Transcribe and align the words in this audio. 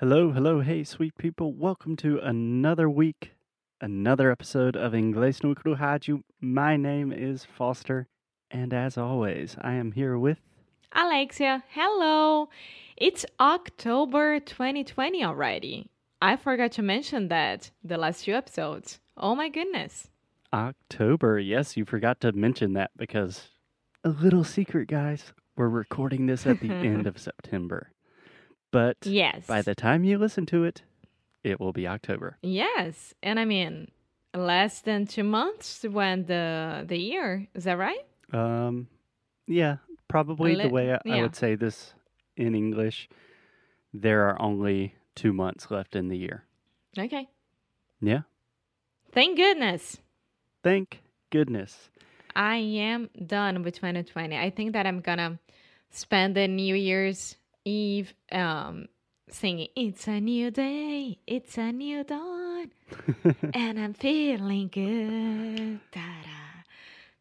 Hello, 0.00 0.30
hello, 0.30 0.60
hey, 0.60 0.84
sweet 0.84 1.18
people. 1.18 1.52
Welcome 1.52 1.96
to 1.96 2.20
another 2.20 2.88
week, 2.88 3.32
another 3.80 4.30
episode 4.30 4.76
of 4.76 4.92
Inglês 4.92 5.42
no 5.42 5.56
Rádio. 5.56 6.22
My 6.40 6.76
name 6.76 7.10
is 7.10 7.44
Foster, 7.44 8.06
and 8.48 8.72
as 8.72 8.96
always, 8.96 9.56
I 9.60 9.72
am 9.72 9.90
here 9.90 10.16
with. 10.16 10.38
Alexia, 10.92 11.64
hello. 11.70 12.48
It's 12.96 13.26
October 13.40 14.38
2020 14.38 15.24
already. 15.24 15.90
I 16.22 16.36
forgot 16.36 16.70
to 16.72 16.82
mention 16.82 17.26
that 17.26 17.72
the 17.82 17.98
last 17.98 18.24
few 18.24 18.36
episodes. 18.36 19.00
Oh 19.16 19.34
my 19.34 19.48
goodness. 19.48 20.10
October. 20.52 21.40
Yes, 21.40 21.76
you 21.76 21.84
forgot 21.84 22.20
to 22.20 22.30
mention 22.30 22.74
that 22.74 22.92
because 22.96 23.48
a 24.04 24.10
little 24.10 24.44
secret, 24.44 24.86
guys. 24.86 25.32
We're 25.56 25.68
recording 25.68 26.26
this 26.26 26.46
at 26.46 26.60
the 26.60 26.70
end 26.70 27.06
of 27.08 27.18
September. 27.18 27.90
But 28.70 28.98
Yes. 29.04 29.46
by 29.46 29.62
the 29.62 29.74
time 29.74 30.04
you 30.04 30.18
listen 30.18 30.46
to 30.46 30.64
it, 30.64 30.82
it 31.42 31.58
will 31.60 31.72
be 31.72 31.86
October. 31.86 32.36
Yes. 32.42 33.14
And 33.22 33.40
I 33.40 33.44
mean, 33.44 33.88
less 34.34 34.80
than 34.80 35.06
two 35.06 35.24
months 35.24 35.84
when 35.84 36.26
the 36.26 36.84
the 36.86 36.98
year. 36.98 37.48
Is 37.54 37.64
that 37.64 37.78
right? 37.78 38.04
Um, 38.32 38.88
yeah, 39.46 39.76
probably 40.08 40.54
the 40.54 40.68
way 40.68 40.92
I, 40.92 40.98
I 41.06 41.22
would 41.22 41.36
say 41.36 41.54
this 41.54 41.94
in 42.36 42.54
English, 42.54 43.08
there 43.94 44.28
are 44.28 44.40
only 44.40 44.94
two 45.14 45.32
months 45.32 45.70
left 45.70 45.96
in 45.96 46.08
the 46.08 46.16
year. 46.18 46.44
Okay. 46.98 47.28
Yeah. 48.00 48.22
Thank 49.12 49.36
goodness. 49.36 49.98
Thank 50.62 51.00
goodness. 51.30 51.88
I 52.36 52.56
am 52.56 53.10
done 53.26 53.62
with 53.62 53.74
2020. 53.74 54.36
I 54.36 54.50
think 54.50 54.74
that 54.74 54.86
I'm 54.86 55.00
gonna 55.00 55.38
spend 55.90 56.36
the 56.36 56.46
New 56.46 56.74
Year's 56.74 57.36
Eve 57.68 58.14
um 58.32 58.88
singing 59.30 59.68
It's 59.76 60.08
a 60.08 60.20
new 60.20 60.50
day, 60.50 61.18
it's 61.26 61.58
a 61.58 61.70
new 61.70 62.02
dawn, 62.02 62.70
and 63.54 63.78
I'm 63.78 63.92
feeling 63.92 64.68
good. 64.72 65.80
Ta-da, 65.92 66.62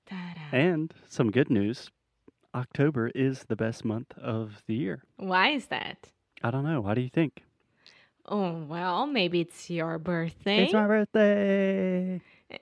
ta-da. 0.10 0.58
and 0.58 0.94
some 1.10 1.32
good 1.32 1.50
news. 1.50 1.90
October 2.56 3.10
is 3.14 3.44
the 3.50 3.56
best 3.58 3.84
month 3.84 4.18
of 4.18 4.64
the 4.68 4.74
year. 4.74 5.04
Why 5.18 5.50
is 5.50 5.66
that? 5.68 6.10
I 6.42 6.50
don't 6.52 6.64
know. 6.64 6.80
What 6.82 6.94
do 6.96 7.02
you 7.02 7.10
think? 7.10 7.44
Oh 8.26 8.64
well, 8.70 9.06
maybe 9.06 9.42
it's 9.42 9.70
your 9.70 10.00
birthday. 10.00 10.64
It's 10.64 10.74
my 10.74 10.88
birthday. 10.88 12.22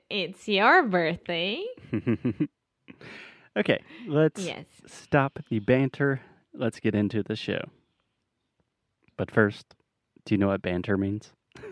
It's 0.09 0.47
your 0.47 0.83
birthday. 0.83 1.63
okay, 3.57 3.79
let's 4.07 4.43
Yes. 4.43 4.65
stop 4.87 5.39
the 5.49 5.59
banter. 5.59 6.21
Let's 6.53 6.79
get 6.79 6.95
into 6.95 7.21
the 7.21 7.35
show. 7.35 7.61
But 9.17 9.31
first, 9.31 9.75
do 10.25 10.33
you 10.33 10.37
know 10.37 10.47
what 10.47 10.61
banter 10.61 10.97
means? 10.97 11.31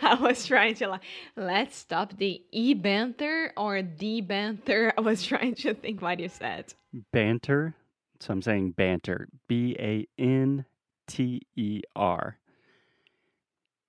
I 0.00 0.14
was 0.20 0.46
trying 0.46 0.74
to 0.76 0.88
like, 0.88 1.02
let's 1.36 1.76
stop 1.76 2.16
the 2.16 2.42
e 2.52 2.74
banter 2.74 3.52
or 3.56 3.82
the 3.82 4.20
banter. 4.22 4.92
I 4.96 5.00
was 5.00 5.22
trying 5.24 5.54
to 5.56 5.74
think 5.74 6.00
what 6.00 6.20
you 6.20 6.28
said. 6.28 6.72
banter. 7.12 7.74
So 8.20 8.32
I'm 8.32 8.42
saying 8.42 8.72
banter. 8.72 9.28
B 9.48 9.76
A 9.78 10.06
N 10.18 10.64
T 11.06 11.42
E 11.56 11.82
R. 11.94 12.38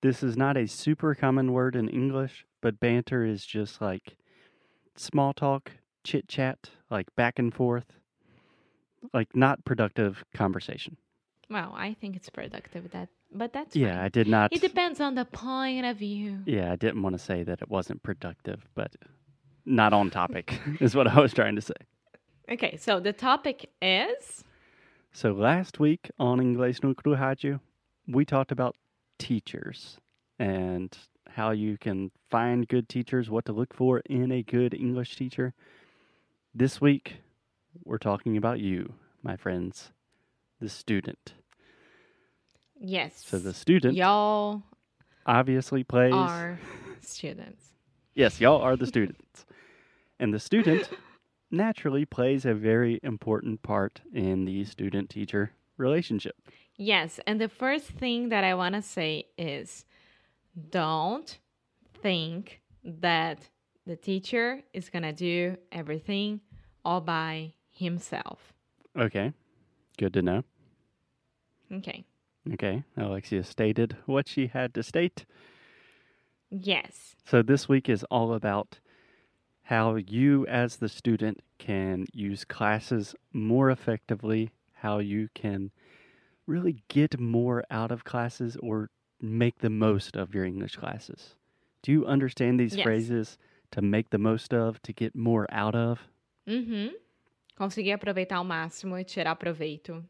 This 0.02 0.22
is 0.22 0.36
not 0.36 0.56
a 0.56 0.68
super 0.68 1.14
common 1.14 1.52
word 1.52 1.74
in 1.74 1.88
English, 1.88 2.44
but 2.60 2.78
banter 2.78 3.24
is 3.24 3.44
just 3.44 3.80
like 3.80 4.16
small 4.96 5.32
talk, 5.32 5.72
chit 6.04 6.28
chat, 6.28 6.70
like 6.90 7.06
back 7.16 7.38
and 7.38 7.52
forth, 7.54 7.86
like 9.12 9.34
not 9.34 9.64
productive 9.64 10.24
conversation. 10.34 10.96
Well, 11.50 11.72
I 11.76 11.94
think 11.94 12.16
it's 12.16 12.28
productive. 12.30 12.90
That, 12.90 13.08
but 13.32 13.52
that's 13.52 13.74
Yeah, 13.74 13.94
fine. 13.94 14.04
I 14.04 14.08
did 14.08 14.28
not. 14.28 14.52
It 14.52 14.60
depends 14.60 15.00
on 15.00 15.14
the 15.14 15.24
point 15.24 15.86
of 15.86 15.96
view. 15.96 16.38
Yeah, 16.46 16.72
I 16.72 16.76
didn't 16.76 17.02
want 17.02 17.14
to 17.14 17.18
say 17.18 17.42
that 17.44 17.62
it 17.62 17.68
wasn't 17.70 18.02
productive, 18.02 18.68
but 18.74 18.94
not 19.64 19.92
on 19.92 20.10
topic 20.10 20.60
is 20.80 20.94
what 20.94 21.06
I 21.06 21.20
was 21.20 21.32
trying 21.32 21.56
to 21.56 21.62
say. 21.62 21.74
Okay, 22.50 22.76
so 22.76 23.00
the 23.00 23.12
topic 23.12 23.70
is 23.82 24.44
So 25.12 25.32
last 25.32 25.78
week 25.80 26.10
on 26.18 26.38
Inglês 26.38 26.82
no 26.82 26.94
Rádio, 26.94 27.60
we 28.06 28.24
talked 28.24 28.52
about 28.52 28.76
teachers 29.18 29.98
and 30.38 30.96
how 31.28 31.50
you 31.50 31.76
can 31.78 32.10
find 32.30 32.66
good 32.68 32.88
teachers, 32.88 33.28
what 33.28 33.44
to 33.46 33.52
look 33.52 33.74
for 33.74 34.00
in 34.00 34.32
a 34.32 34.42
good 34.42 34.74
English 34.74 35.16
teacher. 35.16 35.52
This 36.54 36.80
week, 36.80 37.16
we're 37.84 37.98
talking 37.98 38.36
about 38.36 38.60
you, 38.60 38.94
my 39.22 39.36
friends, 39.36 39.90
the 40.60 40.68
student. 40.68 41.34
yes. 42.80 43.24
So 43.26 43.38
the 43.38 43.54
student 43.54 43.94
y'all 43.94 44.62
obviously 45.26 45.84
plays. 45.84 46.12
are 46.14 46.58
students. 47.00 47.64
Yes, 48.14 48.40
y'all 48.40 48.60
are 48.60 48.76
the 48.76 48.86
students. 48.86 49.46
And 50.18 50.34
the 50.34 50.40
student 50.40 50.88
naturally 51.50 52.04
plays 52.04 52.44
a 52.44 52.54
very 52.54 52.98
important 53.02 53.62
part 53.62 54.00
in 54.12 54.44
the 54.44 54.64
student 54.64 55.10
teacher 55.10 55.52
relationship. 55.76 56.36
Yes, 56.76 57.20
and 57.26 57.40
the 57.40 57.48
first 57.48 57.86
thing 57.86 58.28
that 58.28 58.44
I 58.44 58.54
want 58.54 58.74
to 58.74 58.82
say 58.82 59.26
is 59.36 59.84
don't 60.70 61.38
think 62.02 62.60
that 62.84 63.48
the 63.86 63.96
teacher 63.96 64.62
is 64.72 64.90
going 64.90 65.02
to 65.02 65.12
do 65.12 65.56
everything 65.72 66.40
all 66.84 67.00
by 67.00 67.52
himself. 67.70 68.52
Okay, 68.96 69.32
good 69.98 70.14
to 70.14 70.22
know. 70.22 70.44
Okay. 71.72 72.04
Okay, 72.54 72.84
Alexia 72.96 73.44
stated 73.44 73.96
what 74.06 74.26
she 74.26 74.46
had 74.46 74.72
to 74.74 74.82
state. 74.82 75.26
Yes. 76.50 77.14
So 77.26 77.42
this 77.42 77.68
week 77.68 77.88
is 77.90 78.04
all 78.04 78.32
about 78.32 78.80
how 79.64 79.96
you, 79.96 80.46
as 80.46 80.76
the 80.76 80.88
student, 80.88 81.40
can 81.58 82.06
use 82.14 82.44
classes 82.46 83.14
more 83.34 83.70
effectively, 83.70 84.50
how 84.72 84.98
you 84.98 85.28
can 85.34 85.70
really 86.46 86.82
get 86.88 87.20
more 87.20 87.64
out 87.70 87.92
of 87.92 88.04
classes 88.04 88.56
or 88.62 88.88
make 89.20 89.58
the 89.58 89.68
most 89.68 90.16
of 90.16 90.34
your 90.34 90.44
English 90.44 90.76
classes. 90.76 91.34
Do 91.82 91.92
you 91.92 92.06
understand 92.06 92.58
these 92.58 92.76
Yes. 92.76 92.84
phrases 92.84 93.38
to 93.72 93.82
make 93.82 94.08
the 94.08 94.18
most 94.18 94.54
of, 94.54 94.80
to 94.82 94.92
get 94.94 95.14
more 95.14 95.46
out 95.50 95.74
of? 95.74 96.08
Uhum. 96.48 96.92
Conseguir 97.58 97.90
aproveitar 97.90 98.38
ao 98.38 98.44
máximo 98.44 98.96
e 98.96 99.02
tirar 99.02 99.34
proveito. 99.34 100.04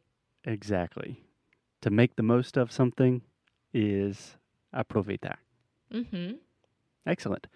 Exactly. 0.44 1.16
To 1.80 1.90
make 1.90 2.14
the 2.14 2.22
most 2.22 2.58
of 2.58 2.70
something 2.70 3.22
is 3.72 4.36
aproveitar. 4.70 5.38
Uhum. 5.90 6.38
Excellent. 7.06 7.46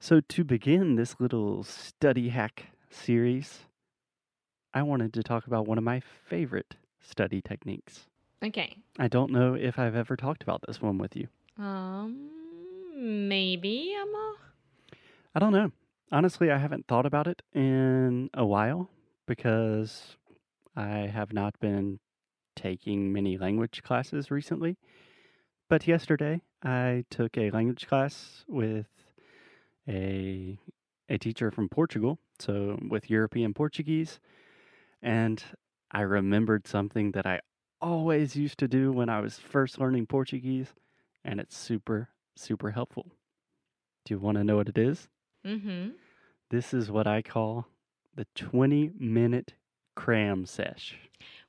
So, 0.00 0.22
to 0.22 0.42
begin 0.42 0.96
this 0.96 1.20
little 1.20 1.62
study 1.64 2.30
hack 2.30 2.68
series, 2.88 3.66
I 4.72 4.82
wanted 4.82 5.12
to 5.12 5.22
talk 5.22 5.46
about 5.46 5.68
one 5.68 5.76
of 5.76 5.84
my 5.84 6.00
favorite 6.00 6.76
study 6.98 7.42
techniques. 7.42 8.06
Okay. 8.42 8.78
I 8.98 9.06
don't 9.06 9.30
know 9.30 9.52
if 9.52 9.78
I've 9.78 9.94
ever 9.94 10.16
talked 10.16 10.42
about 10.42 10.62
this 10.66 10.80
one 10.80 10.96
with 10.96 11.14
you. 11.14 11.28
Um, 11.58 12.30
maybe, 13.28 13.94
Emma. 14.00 14.34
I 15.34 15.38
don't 15.38 15.52
know. 15.52 15.72
Honestly, 16.10 16.50
I 16.50 16.56
haven't 16.56 16.86
thought 16.86 17.04
about 17.04 17.26
it 17.26 17.42
in 17.52 18.30
a 18.32 18.46
while 18.46 18.88
because 19.26 20.16
I 20.76 21.08
have 21.12 21.32
not 21.32 21.58
been 21.60 22.00
taking 22.56 23.12
many 23.12 23.38
language 23.38 23.82
classes 23.82 24.30
recently. 24.30 24.76
But 25.68 25.86
yesterday, 25.86 26.42
I 26.62 27.04
took 27.10 27.36
a 27.36 27.50
language 27.50 27.86
class 27.86 28.44
with 28.46 28.86
a 29.88 30.58
a 31.08 31.18
teacher 31.18 31.50
from 31.50 31.68
Portugal, 31.68 32.18
so 32.38 32.78
with 32.88 33.10
European 33.10 33.52
Portuguese, 33.52 34.20
and 35.02 35.42
I 35.90 36.02
remembered 36.02 36.66
something 36.66 37.12
that 37.12 37.26
I 37.26 37.40
always 37.80 38.36
used 38.36 38.58
to 38.58 38.68
do 38.68 38.92
when 38.92 39.08
I 39.08 39.20
was 39.20 39.38
first 39.38 39.78
learning 39.78 40.06
Portuguese, 40.06 40.74
and 41.24 41.40
it's 41.40 41.56
super 41.56 42.10
super 42.36 42.70
helpful. 42.70 43.06
Do 44.04 44.14
you 44.14 44.18
want 44.18 44.38
to 44.38 44.44
know 44.44 44.56
what 44.56 44.68
it 44.68 44.78
is? 44.78 45.08
Uhum. 45.44 45.92
This 46.50 46.74
is 46.74 46.90
what 46.90 47.06
I 47.06 47.22
call 47.22 47.66
the 48.14 48.26
20 48.34 48.92
minute 48.98 49.54
cram 49.94 50.46
sesh. 50.46 50.96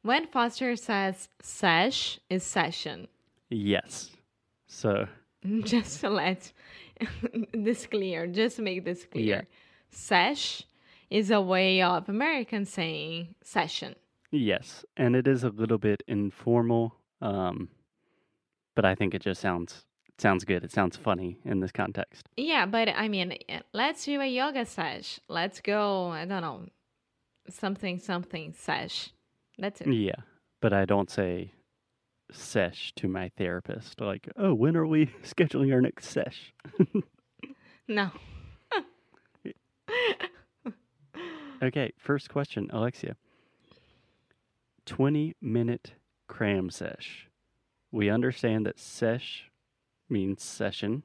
When 0.02 0.28
Foster 0.28 0.76
says 0.76 1.30
sesh 1.42 2.20
is 2.30 2.44
session. 2.44 3.08
Yes. 3.50 4.12
So, 4.68 5.08
just 5.62 6.02
to 6.02 6.10
let 6.10 6.52
this 7.54 7.86
clear, 7.88 8.28
just 8.28 8.58
to 8.58 8.62
make 8.62 8.84
this 8.86 9.06
clear. 9.06 9.36
Yeah. 9.36 9.42
Sesh 9.90 10.64
is 11.10 11.30
a 11.32 11.40
way 11.42 11.82
of 11.82 12.10
American 12.10 12.66
saying 12.66 13.36
session. 13.44 13.96
yes. 14.32 14.84
And 14.98 15.16
it 15.16 15.28
is 15.28 15.44
a 15.44 15.50
little 15.50 15.78
bit 15.78 16.02
informal, 16.08 16.96
um, 17.22 17.70
but 18.76 18.84
I 18.86 18.96
think 18.96 19.14
it 19.14 19.22
just 19.22 19.40
sounds 19.40 19.86
sounds 20.18 20.44
good. 20.44 20.64
It 20.64 20.72
sounds 20.72 20.98
funny 20.98 21.40
in 21.46 21.60
this 21.60 21.72
context. 21.72 22.28
Yeah, 22.38 22.66
but 22.66 22.90
I 22.90 23.08
mean, 23.08 23.38
eh, 23.50 23.60
let's 23.74 24.06
do 24.06 24.20
a 24.22 24.28
yoga 24.28 24.66
sesh. 24.66 25.20
Let's 25.28 25.60
go, 25.62 26.10
I 26.10 26.26
don't 26.26 26.42
know, 26.42 26.66
something, 27.50 28.00
something 28.00 28.54
sesh. 28.54 29.12
That's 29.58 29.82
it. 29.82 29.94
Yeah. 29.94 30.16
But 30.62 30.74
I 30.74 30.86
don't 30.86 31.10
say 31.10 31.54
sesh 32.32 32.94
to 32.96 33.08
my 33.08 33.32
therapist. 33.38 34.00
Like, 34.02 34.30
oh, 34.38 34.54
when 34.54 34.76
are 34.76 34.88
we 34.88 35.06
scheduling 35.24 35.74
our 35.74 35.82
next 35.82 36.08
sesh? 36.08 36.54
No. 37.88 38.12
Okay, 41.62 41.94
first 41.98 42.30
question, 42.30 42.70
Alexia. 42.74 43.16
20 44.86 45.34
minute 45.42 45.94
cram 46.28 46.70
sesh. 46.70 47.30
We 47.90 48.10
understand 48.10 48.66
that 48.66 48.78
sesh 48.78 49.50
means 50.10 50.44
session. 50.44 51.04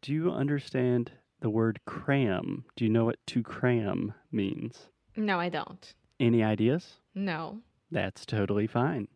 Do 0.00 0.12
you 0.12 0.30
understand 0.30 1.12
the 1.40 1.50
word 1.50 1.80
cram? 1.86 2.64
Do 2.76 2.84
you 2.84 2.90
know 2.90 3.04
what 3.04 3.18
to 3.28 3.42
cram 3.42 4.14
means? 4.30 4.88
No, 5.16 5.38
I 5.38 5.48
don't. 5.48 5.94
Any 6.18 6.42
ideas? 6.42 6.94
No. 7.14 7.60
That's 7.90 8.24
totally 8.24 8.66
fine. 8.66 9.08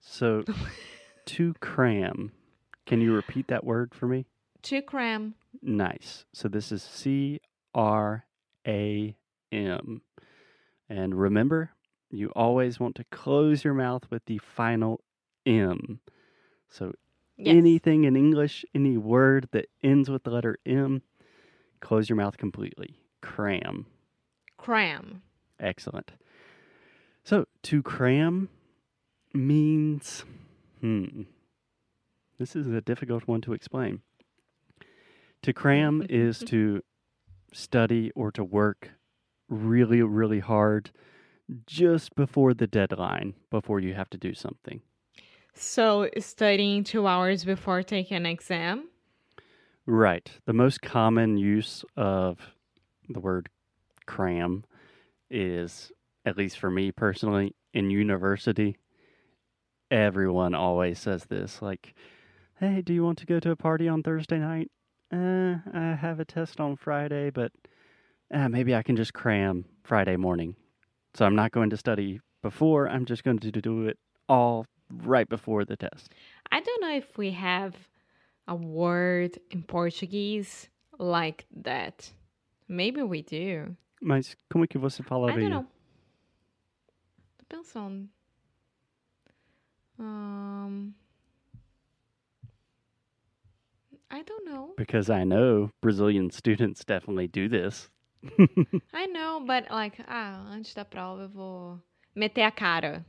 So, 0.00 0.44
to 1.26 1.54
cram, 1.60 2.32
can 2.86 3.00
you 3.00 3.12
repeat 3.12 3.48
that 3.48 3.64
word 3.64 3.94
for 3.94 4.06
me? 4.06 4.26
To 4.62 4.82
cram. 4.82 5.34
Nice. 5.60 6.24
So, 6.32 6.48
this 6.48 6.70
is 6.70 6.82
C 6.82 7.40
R 7.74 8.24
A 8.66 9.16
M. 9.52 10.02
And 10.88 11.14
remember, 11.14 11.70
you 12.10 12.30
always 12.34 12.80
want 12.80 12.94
to 12.96 13.04
close 13.10 13.64
your 13.64 13.74
mouth 13.74 14.04
with 14.10 14.24
the 14.26 14.38
final 14.38 15.02
M. 15.44 16.00
So, 16.68 16.92
Yes. 17.38 17.54
anything 17.54 18.04
in 18.04 18.16
English, 18.16 18.64
any 18.74 18.96
word 18.96 19.48
that 19.52 19.66
ends 19.82 20.10
with 20.10 20.24
the 20.24 20.30
letter 20.30 20.58
M, 20.66 21.02
close 21.80 22.08
your 22.08 22.16
mouth 22.16 22.36
completely. 22.36 22.98
Cram. 23.20 23.86
Cram. 24.56 25.22
Excellent. 25.60 26.12
So 27.22 27.46
to 27.62 27.82
cram 27.82 28.48
means, 29.32 30.24
hmm, 30.80 31.22
this 32.38 32.56
is 32.56 32.66
a 32.66 32.80
difficult 32.80 33.28
one 33.28 33.40
to 33.42 33.52
explain. 33.52 34.00
To 35.42 35.52
cram 35.52 36.04
is 36.10 36.40
to 36.40 36.82
study 37.52 38.10
or 38.16 38.32
to 38.32 38.42
work 38.42 38.90
really, 39.48 40.02
really 40.02 40.40
hard 40.40 40.90
just 41.66 42.14
before 42.14 42.52
the 42.52 42.66
deadline, 42.66 43.34
before 43.50 43.80
you 43.80 43.94
have 43.94 44.10
to 44.10 44.18
do 44.18 44.34
something. 44.34 44.82
So 45.60 46.08
studying 46.18 46.84
two 46.84 47.08
hours 47.08 47.44
before 47.44 47.82
taking 47.82 48.16
an 48.16 48.26
exam. 48.26 48.88
Right. 49.86 50.30
The 50.46 50.52
most 50.52 50.82
common 50.82 51.36
use 51.36 51.84
of 51.96 52.38
the 53.08 53.18
word 53.18 53.48
cram 54.06 54.64
is, 55.30 55.90
at 56.24 56.38
least 56.38 56.60
for 56.60 56.70
me 56.70 56.92
personally, 56.92 57.56
in 57.74 57.90
university. 57.90 58.76
Everyone 59.90 60.54
always 60.54 61.00
says 61.00 61.24
this 61.24 61.60
like, 61.60 61.94
hey, 62.60 62.80
do 62.80 62.94
you 62.94 63.02
want 63.02 63.18
to 63.18 63.26
go 63.26 63.40
to 63.40 63.50
a 63.50 63.56
party 63.56 63.88
on 63.88 64.04
Thursday 64.04 64.38
night? 64.38 64.70
Uh, 65.12 65.56
I 65.74 65.96
have 66.00 66.20
a 66.20 66.24
test 66.24 66.60
on 66.60 66.76
Friday, 66.76 67.30
but 67.30 67.50
uh, 68.32 68.48
maybe 68.48 68.76
I 68.76 68.84
can 68.84 68.94
just 68.94 69.12
cram 69.12 69.64
Friday 69.82 70.16
morning. 70.16 70.54
So 71.14 71.24
I'm 71.24 71.34
not 71.34 71.50
going 71.50 71.70
to 71.70 71.76
study 71.76 72.20
before, 72.42 72.88
I'm 72.88 73.06
just 73.06 73.24
going 73.24 73.40
to 73.40 73.50
do 73.50 73.88
it 73.88 73.98
all 74.28 74.66
right 74.90 75.28
before 75.28 75.64
the 75.64 75.76
test. 75.76 76.12
I 76.50 76.60
don't 76.60 76.80
know 76.80 76.94
if 76.96 77.18
we 77.18 77.30
have 77.32 77.74
a 78.46 78.54
word 78.54 79.38
in 79.50 79.62
Portuguese 79.62 80.68
like 80.98 81.46
that. 81.62 82.10
Maybe 82.68 83.02
we 83.02 83.22
do. 83.22 83.76
Mas 84.00 84.36
como 84.50 84.64
é 84.64 84.68
que 84.68 84.78
você 84.78 85.02
I 85.02 85.06
don't 85.08 85.50
know. 85.50 85.66
Tô 87.38 87.44
pensando. 87.48 88.08
Um, 89.98 90.94
I 94.10 94.22
don't 94.22 94.46
know. 94.46 94.74
Because 94.76 95.10
I 95.10 95.24
know 95.24 95.70
Brazilian 95.80 96.30
students 96.30 96.84
definitely 96.84 97.26
do 97.26 97.48
this. 97.48 97.90
I 98.94 99.06
know, 99.06 99.42
but 99.44 99.70
like, 99.70 100.00
ah, 100.08 100.46
antes 100.50 100.74
da 100.74 100.84
prova 100.84 101.22
eu 101.22 101.28
vou 101.28 101.82
meter 102.14 102.42
a 102.42 102.50
cara. 102.50 103.04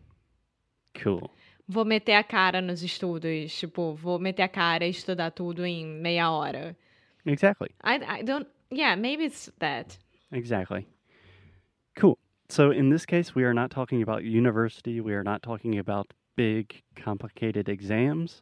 Cool. 0.95 1.31
Vou 1.71 1.85
meter 1.85 2.15
a 2.15 2.23
cara 2.23 2.61
nos 2.61 2.81
estudos. 2.81 3.55
Tipo, 3.59 3.93
vou 3.93 4.17
meter 4.17 4.41
a 4.41 4.47
cara 4.47 4.87
e 4.87 4.89
estudar 4.89 5.29
tudo 5.29 5.63
em 5.63 5.85
meia 5.85 6.31
hora. 6.31 6.75
Exactly. 7.25 7.69
I, 7.83 8.19
I 8.19 8.23
don't. 8.23 8.47
Yeah, 8.71 8.95
maybe 8.95 9.25
it's 9.25 9.51
that. 9.59 9.97
Exactly. 10.31 10.87
Cool. 11.95 12.17
So 12.49 12.71
in 12.71 12.89
this 12.89 13.05
case, 13.05 13.35
we 13.35 13.43
are 13.43 13.53
not 13.53 13.69
talking 13.69 14.01
about 14.01 14.23
university. 14.23 14.99
We 14.99 15.13
are 15.13 15.23
not 15.23 15.43
talking 15.43 15.77
about 15.77 16.11
big, 16.35 16.81
complicated 16.95 17.69
exams, 17.69 18.41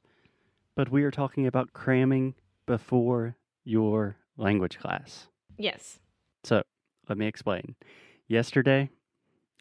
but 0.75 0.89
we 0.89 1.03
are 1.03 1.11
talking 1.11 1.47
about 1.47 1.73
cramming 1.73 2.35
before 2.65 3.35
your 3.65 4.15
language 4.37 4.79
class. 4.79 5.27
Yes. 5.57 5.99
So 6.43 6.63
let 7.09 7.17
me 7.17 7.27
explain. 7.27 7.75
Yesterday, 8.27 8.89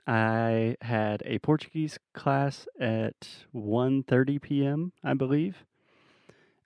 I 0.06 0.76
had 0.82 1.22
a 1.24 1.38
Portuguese 1.40 1.98
class 2.14 2.68
at 2.78 3.28
1:30 3.54 4.40
p.m., 4.40 4.92
I 5.02 5.14
believe. 5.14 5.64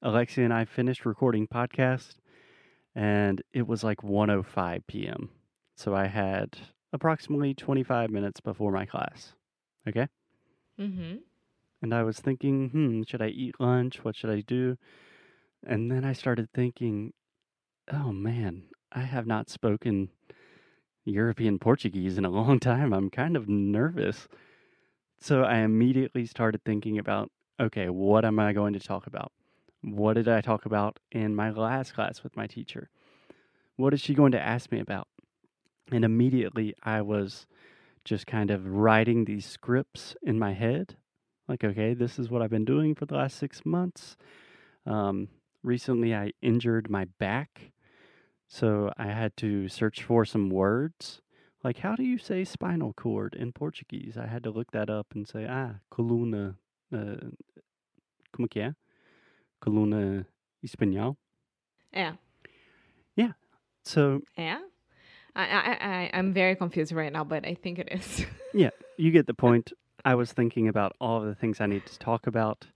Alexia 0.02 0.44
and 0.44 0.52
I 0.52 0.64
finished 0.64 1.04
recording 1.04 1.46
podcast 1.46 2.16
and 2.94 3.42
it 3.52 3.66
was 3.66 3.84
like 3.84 3.98
1:05 3.98 4.87
p.m. 4.87 5.31
So 5.76 5.94
I 5.94 6.06
had 6.06 6.58
approximately 6.92 7.54
25 7.54 8.10
minutes 8.10 8.40
before 8.40 8.72
my 8.72 8.84
class. 8.84 9.34
Okay? 9.88 10.08
Mm-hmm. 10.78 11.16
And 11.82 11.94
I 11.94 12.02
was 12.02 12.19
thinking, 12.19 12.69
hmm, 12.69 13.02
should 13.06 13.22
I 13.22 13.28
eat 13.28 13.60
lunch? 13.60 14.04
What 14.04 14.16
should 14.16 14.31
I 14.31 14.40
do? 14.40 14.76
And 15.66 15.90
then 15.90 16.04
I 16.04 16.12
started 16.12 16.48
thinking, 16.52 17.12
oh 17.92 18.12
man, 18.12 18.64
I 18.92 19.00
have 19.00 19.26
not 19.26 19.48
spoken 19.48 20.10
European 21.05 21.58
Portuguese 21.58 22.19
in 22.19 22.25
a 22.25 22.31
long 22.41 22.58
time. 22.61 22.93
I'm 22.93 23.11
kind 23.11 23.37
of 23.37 23.49
nervous. 23.49 24.29
So 25.20 25.43
I 25.43 25.58
immediately 25.58 26.26
started 26.26 26.64
thinking 26.64 26.99
about, 26.99 27.31
okay, 27.58 27.88
what 27.88 28.25
am 28.25 28.38
I 28.38 28.52
going 28.52 28.73
to 28.73 28.81
talk 28.81 29.06
about? 29.06 29.32
What 29.82 30.14
did 30.14 30.29
I 30.29 30.41
talk 30.41 30.67
about 30.67 30.99
in 31.12 31.35
my 31.35 31.50
last 31.50 31.94
class 31.94 32.23
with 32.23 32.37
my 32.37 32.47
teacher? 32.47 32.91
What 33.76 33.94
is 33.94 34.00
she 34.00 34.14
going 34.14 34.32
to 34.32 34.41
ask 34.41 34.70
me 34.70 34.81
about? 34.81 35.08
And 35.91 36.05
immediately 36.05 36.75
I 36.82 37.02
was 37.02 37.47
just 38.05 38.26
kind 38.26 38.50
of 38.50 38.67
writing 38.67 39.25
these 39.25 39.47
scripts 39.47 40.17
in 40.23 40.38
my 40.38 40.52
head 40.52 40.97
like 41.49 41.64
okay 41.64 41.94
this 41.94 42.19
is 42.19 42.31
what 42.31 42.41
i've 42.43 42.50
been 42.50 42.64
doing 42.64 42.94
for 42.94 43.06
the 43.06 43.14
last 43.14 43.37
six 43.37 43.64
months 43.64 44.17
um, 44.87 45.28
recently 45.62 46.14
i 46.14 46.33
injured 46.40 46.88
my 46.88 47.04
back 47.19 47.73
so 48.52 48.90
i 48.99 49.07
had 49.07 49.37
to 49.37 49.69
search 49.69 50.02
for 50.02 50.25
some 50.25 50.50
words 50.50 51.23
like 51.62 51.78
how 51.78 51.95
do 51.95 52.02
you 52.02 52.19
say 52.19 52.45
spinal 52.45 52.92
cord 52.92 53.35
in 53.35 53.52
portuguese 53.52 54.16
i 54.19 54.26
had 54.26 54.42
to 54.42 54.50
look 54.50 54.73
that 54.73 54.90
up 54.90 55.07
and 55.14 55.28
say 55.28 55.47
ah 55.49 55.75
coluna 55.90 56.57
uh, 56.92 57.30
como 58.33 58.49
que 58.49 58.61
é 58.62 58.75
coluna 59.62 60.26
espanhol 60.64 61.16
É. 61.95 62.16
so 63.85 64.21
É? 64.37 64.59
I, 65.35 65.45
I, 65.45 65.76
I, 65.80 66.11
I'm 66.12 66.33
very 66.33 66.57
confused 66.57 66.92
right 66.92 67.12
now, 67.12 67.25
but 67.25 67.47
I 67.47 67.54
think 67.54 67.78
it 67.78 67.88
is. 67.90 68.26
Yeah, 68.52 68.71
you 68.99 69.11
get 69.12 69.26
the 69.26 69.35
point. 69.47 69.73
I 70.04 70.14
was 70.16 70.33
thinking 70.33 70.69
about 70.69 70.92
all 71.00 71.21
the 71.21 71.35
things 71.35 71.61
I 71.61 71.66
need 71.66 71.87
to 71.87 71.99
talk 71.99 72.26
about. 72.26 72.66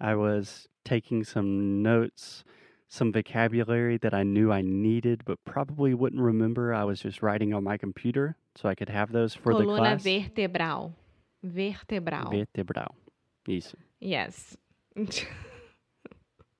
I 0.00 0.14
was 0.14 0.66
taking 0.84 1.22
some 1.22 1.82
notes, 1.82 2.44
some 2.92 3.10
vocabulary 3.10 3.96
that 3.96 4.12
I 4.12 4.22
knew 4.22 4.52
I 4.52 4.60
needed, 4.60 5.22
but 5.24 5.42
probably 5.46 5.94
wouldn't 5.94 6.20
remember. 6.20 6.74
I 6.74 6.84
was 6.84 7.00
just 7.00 7.22
writing 7.22 7.54
on 7.54 7.64
my 7.64 7.78
computer 7.78 8.36
so 8.54 8.68
I 8.68 8.74
could 8.74 8.90
have 8.90 9.12
those 9.12 9.34
for 9.34 9.54
the 9.54 9.64
Coluna 9.64 9.78
class. 9.78 10.02
vertebral. 10.02 10.94
Vertebral. 11.42 12.30
Vertebral. 12.30 12.94
Isso. 13.48 13.76
yes. 13.98 14.56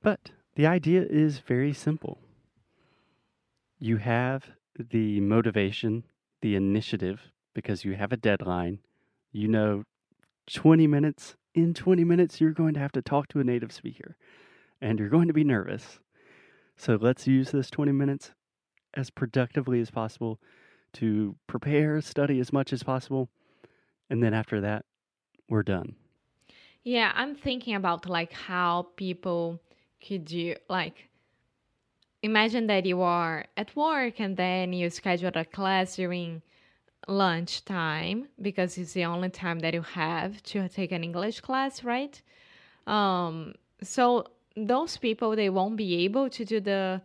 But 0.02 0.30
the 0.56 0.66
idea 0.66 1.06
is 1.08 1.38
very 1.38 1.72
simple. 1.72 2.18
You 3.78 3.98
have 3.98 4.46
the 4.76 5.20
motivation, 5.20 6.02
the 6.40 6.56
initiative, 6.56 7.30
because 7.54 7.84
you 7.84 7.94
have 7.94 8.10
a 8.10 8.16
deadline. 8.16 8.78
You 9.30 9.46
know, 9.46 9.84
20 10.52 10.88
minutes, 10.88 11.36
in 11.54 11.72
20 11.74 12.02
minutes, 12.02 12.40
you're 12.40 12.50
going 12.50 12.74
to 12.74 12.80
have 12.80 12.90
to 12.92 13.02
talk 13.02 13.28
to 13.28 13.38
a 13.38 13.44
native 13.44 13.70
speaker 13.70 14.16
and 14.80 14.98
you're 14.98 15.08
going 15.08 15.28
to 15.28 15.34
be 15.34 15.44
nervous. 15.44 16.00
So 16.82 16.98
let's 17.00 17.28
use 17.28 17.52
this 17.52 17.70
20 17.70 17.92
minutes 17.92 18.32
as 18.94 19.08
productively 19.08 19.80
as 19.80 19.92
possible 19.92 20.40
to 20.94 21.36
prepare, 21.46 22.00
study 22.00 22.40
as 22.40 22.52
much 22.52 22.72
as 22.72 22.82
possible. 22.82 23.28
And 24.10 24.20
then 24.20 24.34
after 24.34 24.60
that, 24.62 24.84
we're 25.48 25.62
done. 25.62 25.94
Yeah, 26.82 27.12
I'm 27.14 27.36
thinking 27.36 27.76
about 27.76 28.08
like 28.08 28.32
how 28.32 28.88
people 28.96 29.60
could 30.04 30.24
do 30.24 30.56
like 30.68 31.08
imagine 32.20 32.66
that 32.66 32.84
you 32.84 33.00
are 33.00 33.44
at 33.56 33.76
work 33.76 34.18
and 34.18 34.36
then 34.36 34.72
you 34.72 34.90
schedule 34.90 35.30
a 35.36 35.44
class 35.44 35.94
during 35.94 36.42
lunchtime 37.06 38.26
because 38.40 38.76
it's 38.76 38.94
the 38.94 39.04
only 39.04 39.30
time 39.30 39.60
that 39.60 39.72
you 39.72 39.82
have 39.82 40.42
to 40.42 40.68
take 40.68 40.90
an 40.90 41.04
English 41.04 41.42
class, 41.42 41.84
right? 41.84 42.20
Um, 42.88 43.54
so 43.84 44.26
those 44.56 44.96
people 44.96 45.34
they 45.36 45.48
won't 45.50 45.76
be 45.76 46.04
able 46.04 46.28
to 46.30 46.44
do 46.44 46.60
the 46.60 47.00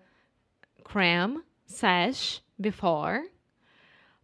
cram 0.84 1.44
sesh 1.66 2.42
before 2.60 3.24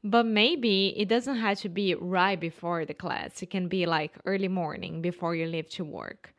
but 0.03 0.25
maybe 0.25 0.93
it 0.97 1.07
doesn't 1.07 1.37
have 1.37 1.57
to 1.59 1.69
be 1.69 1.95
right 1.95 2.39
before 2.39 2.85
the 2.85 2.93
class 2.93 3.41
it 3.41 3.49
can 3.49 3.67
be 3.67 3.85
like 3.85 4.13
early 4.25 4.47
morning 4.47 5.01
before 5.01 5.35
you 5.35 5.45
leave 5.45 5.69
to 5.69 5.83
work 5.83 6.33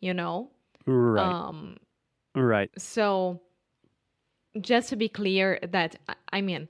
you 0.00 0.12
know 0.14 0.50
Right. 0.86 1.32
um 1.32 1.76
right. 2.34 2.70
so 2.78 3.40
just 4.60 4.88
to 4.90 4.96
be 4.96 5.08
clear 5.08 5.58
that 5.62 5.96
I- 6.08 6.14
i 6.32 6.40
mean 6.40 6.68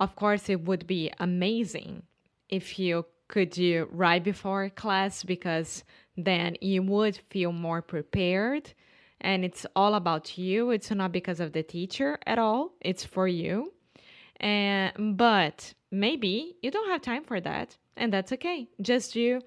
of 0.00 0.16
course 0.16 0.48
it 0.48 0.62
would 0.64 0.86
be 0.86 1.10
amazing 1.18 2.02
if 2.48 2.78
you 2.78 3.06
could 3.28 3.50
do 3.50 3.88
right 3.90 4.22
before 4.22 4.68
class 4.70 5.22
because 5.24 5.84
then 6.16 6.56
you 6.60 6.82
would 6.82 7.18
feel 7.30 7.52
more 7.52 7.80
prepared 7.82 8.72
and 9.20 9.44
it's 9.44 9.66
all 9.74 9.94
about 9.94 10.36
you. 10.36 10.70
It's 10.70 10.90
not 10.90 11.12
because 11.12 11.40
of 11.40 11.52
the 11.52 11.62
teacher 11.62 12.18
at 12.26 12.38
all. 12.38 12.72
It's 12.80 13.04
for 13.04 13.26
you. 13.26 13.72
And 14.40 15.16
but 15.16 15.74
maybe 15.90 16.56
you 16.62 16.70
don't 16.70 16.90
have 16.90 17.00
time 17.00 17.24
for 17.24 17.40
that 17.40 17.76
and 17.96 18.12
that's 18.12 18.32
okay. 18.32 18.68
Just 18.80 19.12
do 19.12 19.40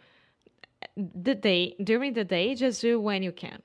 the 0.96 1.36
day 1.36 1.76
during 1.84 2.14
the 2.14 2.24
day 2.24 2.56
just 2.56 2.82
do 2.82 3.00
when 3.00 3.24
you 3.24 3.32
can 3.32 3.62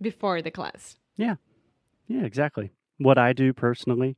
before 0.00 0.42
the 0.42 0.50
class. 0.50 0.96
Yeah, 1.16 1.36
Yeah, 2.08 2.24
exactly. 2.24 2.72
What 2.98 3.18
I 3.18 3.32
do 3.32 3.52
personally, 3.52 4.16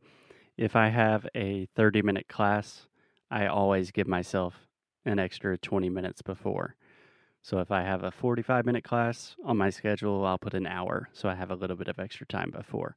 if 0.56 0.76
I 0.76 0.88
have 0.88 1.26
a 1.35 1.68
30 1.76 2.02
minute 2.02 2.28
class, 2.28 2.87
I 3.30 3.47
always 3.47 3.90
give 3.90 4.06
myself 4.06 4.54
an 5.04 5.18
extra 5.18 5.59
20 5.59 5.88
minutes 5.90 6.23
before. 6.23 6.76
So 7.44 7.58
if 7.58 7.70
I 7.70 7.82
have 7.82 8.02
a 8.02 8.10
45 8.10 8.64
minute 8.64 8.84
class 8.84 9.36
on 9.44 9.58
my 9.58 9.68
schedule, 9.68 10.24
I'll 10.24 10.38
put 10.38 10.54
an 10.54 10.66
hour 10.66 11.10
so 11.12 11.28
I 11.28 11.34
have 11.34 11.50
a 11.50 11.54
little 11.54 11.76
bit 11.76 11.88
of 11.88 11.98
extra 11.98 12.26
time 12.26 12.50
before. 12.50 12.96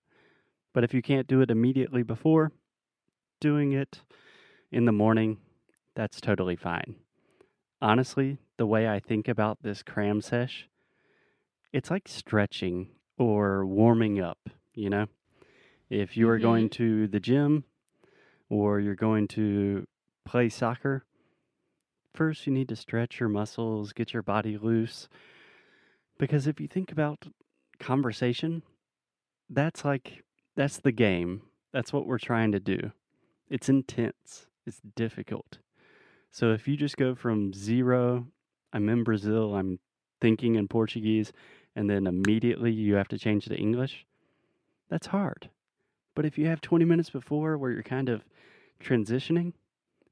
But 0.73 0.85
if 0.85 0.93
you 0.93 1.01
can't 1.01 1.27
do 1.27 1.41
it 1.41 1.51
immediately 1.51 2.01
before, 2.01 2.53
doing 3.41 3.73
it 3.73 3.99
in 4.71 4.85
the 4.85 4.93
morning, 4.93 5.39
that's 5.95 6.21
totally 6.21 6.55
fine. 6.55 6.95
Honestly, 7.81 8.37
the 8.55 8.65
way 8.65 8.87
I 8.87 9.01
think 9.01 9.27
about 9.27 9.63
this 9.63 9.83
cram 9.83 10.21
sesh, 10.21 10.69
it's 11.73 11.91
like 11.91 12.07
stretching 12.07 12.87
or 13.17 13.65
warming 13.65 14.21
up, 14.21 14.49
you 14.73 14.89
know? 14.89 15.07
If 15.89 16.15
you 16.15 16.29
are 16.29 16.39
going 16.39 16.69
mm-hmm. 16.69 16.83
to 16.83 17.07
the 17.09 17.19
gym 17.19 17.65
or 18.49 18.79
you're 18.79 18.95
going 18.95 19.27
to 19.29 19.85
play 20.23 20.47
soccer, 20.47 21.03
first 22.17 22.47
you 22.47 22.51
need 22.51 22.67
to 22.67 22.75
stretch 22.75 23.19
your 23.19 23.29
muscles, 23.29 23.93
get 23.93 24.11
your 24.11 24.23
body 24.23 24.57
loose. 24.57 25.07
Because 26.17 26.47
if 26.47 26.59
you 26.59 26.67
think 26.67 26.91
about 26.91 27.27
conversation, 27.79 28.63
that's 29.51 29.85
like, 29.85 30.23
that's 30.55 30.77
the 30.77 30.91
game. 30.91 31.43
That's 31.71 31.93
what 31.93 32.07
we're 32.07 32.17
trying 32.17 32.51
to 32.53 32.59
do. 32.59 32.91
It's 33.51 33.69
intense, 33.69 34.47
it's 34.65 34.81
difficult. 34.95 35.59
So 36.31 36.53
if 36.53 36.67
you 36.67 36.75
just 36.75 36.97
go 36.97 37.13
from 37.13 37.53
zero, 37.53 38.25
I'm 38.73 38.89
in 38.89 39.03
Brazil, 39.03 39.55
I'm 39.55 39.77
thinking 40.19 40.55
in 40.55 40.67
Portuguese, 40.67 41.31
and 41.75 41.87
then 41.87 42.07
immediately 42.07 42.71
you 42.71 42.95
have 42.95 43.07
to 43.09 43.19
change 43.19 43.45
to 43.45 43.55
English, 43.55 44.07
that's 44.89 45.07
hard. 45.07 45.51
But 46.15 46.25
if 46.25 46.39
you 46.39 46.47
have 46.47 46.61
20 46.61 46.83
minutes 46.83 47.11
before 47.11 47.59
where 47.59 47.69
you're 47.69 47.83
kind 47.83 48.09
of 48.09 48.25
transitioning, 48.83 49.53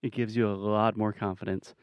it 0.04 0.12
gives 0.12 0.36
you 0.36 0.48
a 0.48 0.54
lot 0.54 0.96
more 0.96 1.12
confidence, 1.12 1.74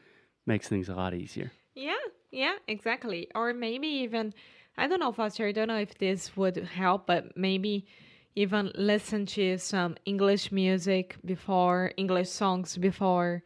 makes 0.45 0.67
things 0.67 0.89
a 0.89 0.95
lot 0.95 1.13
easier. 1.13 1.51
Yeah, 1.75 1.95
yeah, 2.31 2.55
exactly. 2.67 3.29
Or 3.35 3.53
maybe 3.53 3.87
even, 3.87 4.33
I 4.77 4.87
don't 4.87 4.99
know, 4.99 5.11
Foster, 5.11 5.47
I 5.47 5.51
don't 5.51 5.67
know 5.67 5.77
if 5.77 5.97
this 5.97 6.35
would 6.37 6.57
help, 6.57 7.07
but 7.07 7.35
maybe 7.37 7.85
even 8.35 8.71
listen 8.75 9.25
to 9.27 9.57
some 9.57 9.95
English 10.05 10.51
music 10.51 11.17
before, 11.25 11.91
English 11.97 12.29
songs 12.29 12.77
before, 12.77 13.43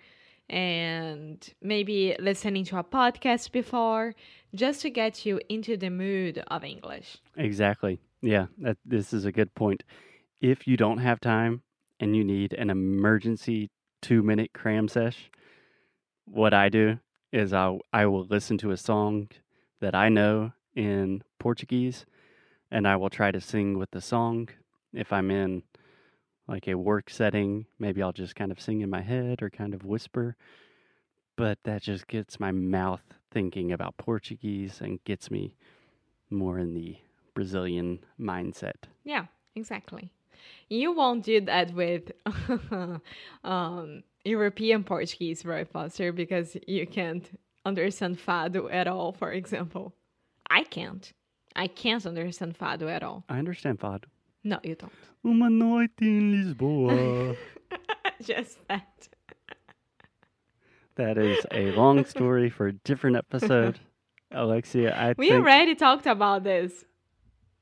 and 0.49 1.53
maybe 1.61 2.15
listening 2.19 2.63
to 2.65 2.79
a 2.79 2.83
podcast 2.83 3.51
before, 3.51 4.13
just 4.55 4.81
to 4.81 4.89
get 4.89 5.25
you 5.25 5.41
into 5.49 5.75
the 5.75 5.89
mood 5.89 6.41
of 6.47 6.63
English. 6.63 7.17
Exactly. 7.35 7.99
Yeah, 8.21 8.47
that, 8.59 8.77
this 8.85 9.13
is 9.13 9.25
a 9.25 9.31
good 9.31 9.53
point. 9.55 9.83
If 10.41 10.67
you 10.67 10.77
don't 10.77 10.99
have 10.99 11.19
time 11.19 11.63
and 11.99 12.15
you 12.15 12.23
need 12.23 12.53
an 12.53 12.69
emergency 12.69 13.69
two 14.01 14.23
minute 14.23 14.51
cram 14.53 14.87
sesh, 14.87 15.29
what 16.29 16.53
I 16.53 16.69
do 16.69 16.99
is 17.31 17.53
I, 17.53 17.77
I 17.93 18.05
will 18.05 18.25
listen 18.25 18.57
to 18.59 18.71
a 18.71 18.77
song 18.77 19.29
that 19.79 19.95
I 19.95 20.09
know 20.09 20.51
in 20.75 21.23
Portuguese 21.39 22.05
and 22.71 22.87
I 22.87 22.95
will 22.95 23.09
try 23.09 23.31
to 23.31 23.41
sing 23.41 23.77
with 23.77 23.91
the 23.91 24.01
song. 24.01 24.49
If 24.93 25.13
I'm 25.13 25.31
in 25.31 25.63
like 26.47 26.67
a 26.67 26.75
work 26.75 27.09
setting, 27.09 27.65
maybe 27.79 28.01
I'll 28.01 28.13
just 28.13 28.35
kind 28.35 28.51
of 28.51 28.61
sing 28.61 28.81
in 28.81 28.89
my 28.89 29.01
head 29.01 29.41
or 29.41 29.49
kind 29.49 29.73
of 29.73 29.85
whisper. 29.85 30.35
But 31.35 31.59
that 31.63 31.81
just 31.81 32.07
gets 32.07 32.39
my 32.39 32.51
mouth 32.51 33.03
thinking 33.31 33.71
about 33.71 33.97
Portuguese 33.97 34.81
and 34.81 35.03
gets 35.03 35.29
me 35.29 35.55
more 36.29 36.57
in 36.57 36.73
the 36.73 36.97
Brazilian 37.33 37.99
mindset. 38.19 38.85
Yeah, 39.03 39.25
exactly. 39.55 40.11
You 40.69 40.91
won't 40.91 41.23
do 41.23 41.41
that 41.41 41.73
with 41.73 42.11
um, 43.43 44.03
European 44.27 44.83
Portuguese, 44.83 45.45
right, 45.45 45.67
Foster? 45.67 46.11
Because 46.11 46.57
you 46.67 46.85
can't 46.85 47.27
understand 47.65 48.17
fado 48.19 48.71
at 48.71 48.87
all, 48.87 49.11
for 49.13 49.31
example. 49.31 49.93
I 50.49 50.63
can't. 50.63 51.11
I 51.55 51.67
can't 51.67 52.05
understand 52.05 52.57
fado 52.57 52.89
at 52.89 53.03
all. 53.03 53.23
I 53.29 53.39
understand 53.39 53.79
fado. 53.79 54.03
No, 54.43 54.59
you 54.63 54.75
don't. 54.75 54.91
Uma 55.23 55.49
noite 55.49 55.91
em 56.01 56.31
Lisboa. 56.31 57.35
Just 58.21 58.57
that. 58.67 59.07
that 60.95 61.17
is 61.17 61.45
a 61.51 61.71
long 61.71 62.05
story 62.15 62.49
for 62.49 62.67
a 62.67 62.73
different 62.73 63.17
episode. 63.17 63.79
Alexia, 64.31 64.95
I 64.95 65.13
We 65.17 65.29
think. 65.29 65.41
already 65.41 65.75
talked 65.75 66.05
about 66.05 66.43
this. 66.43 66.85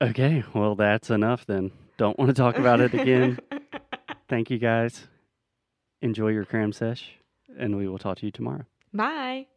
Okay, 0.02 0.44
well, 0.54 0.76
that's 0.76 1.10
enough 1.10 1.46
then. 1.46 1.72
Don't 1.98 2.18
want 2.20 2.30
to 2.30 2.34
talk 2.36 2.58
about 2.58 2.82
it 2.82 2.94
again. 2.94 3.40
Thank 4.30 4.50
you 4.50 4.58
guys. 4.58 5.08
Enjoy 6.06 6.28
your 6.28 6.46
cram 6.46 6.72
sesh, 6.72 7.14
and 7.58 7.76
we 7.76 7.88
will 7.88 7.98
talk 7.98 8.20
to 8.20 8.28
you 8.28 8.32
tomorrow. 8.32 8.68
Bye. 8.94 9.48